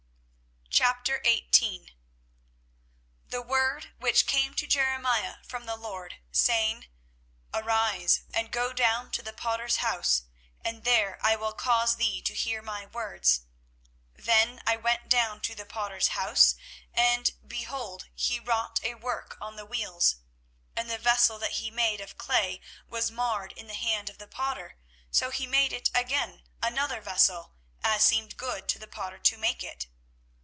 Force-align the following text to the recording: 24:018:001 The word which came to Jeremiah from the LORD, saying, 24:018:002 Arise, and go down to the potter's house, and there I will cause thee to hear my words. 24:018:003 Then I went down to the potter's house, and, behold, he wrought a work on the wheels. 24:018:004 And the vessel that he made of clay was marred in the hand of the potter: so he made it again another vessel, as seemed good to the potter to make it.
24:018:001 0.71 1.89
The 3.27 3.41
word 3.41 3.91
which 3.99 4.25
came 4.25 4.53
to 4.55 4.65
Jeremiah 4.65 5.35
from 5.45 5.65
the 5.65 5.75
LORD, 5.75 6.19
saying, 6.31 6.87
24:018:002 7.53 7.61
Arise, 7.65 8.21
and 8.33 8.51
go 8.51 8.71
down 8.73 9.11
to 9.11 9.21
the 9.21 9.33
potter's 9.33 9.75
house, 9.77 10.23
and 10.63 10.83
there 10.85 11.19
I 11.21 11.35
will 11.35 11.51
cause 11.53 11.97
thee 11.97 12.21
to 12.23 12.33
hear 12.33 12.61
my 12.63 12.85
words. 12.87 13.41
24:018:003 14.15 14.25
Then 14.25 14.61
I 14.65 14.77
went 14.77 15.09
down 15.09 15.41
to 15.41 15.53
the 15.53 15.65
potter's 15.65 16.07
house, 16.09 16.55
and, 16.93 17.31
behold, 17.45 18.07
he 18.15 18.39
wrought 18.39 18.79
a 18.81 18.95
work 18.95 19.37
on 19.41 19.57
the 19.57 19.65
wheels. 19.65 20.15
24:018:004 20.77 20.81
And 20.81 20.89
the 20.89 20.97
vessel 20.97 21.37
that 21.37 21.51
he 21.51 21.69
made 21.69 21.99
of 22.01 22.17
clay 22.17 22.61
was 22.87 23.11
marred 23.11 23.51
in 23.53 23.67
the 23.67 23.73
hand 23.75 24.09
of 24.09 24.17
the 24.19 24.27
potter: 24.27 24.77
so 25.11 25.29
he 25.31 25.45
made 25.45 25.73
it 25.73 25.91
again 25.93 26.43
another 26.63 27.01
vessel, 27.01 27.51
as 27.83 28.03
seemed 28.03 28.37
good 28.37 28.67
to 28.69 28.79
the 28.79 28.87
potter 28.87 29.19
to 29.19 29.37
make 29.37 29.61
it. 29.63 29.87